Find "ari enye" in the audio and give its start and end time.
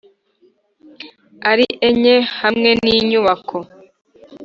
1.51-2.15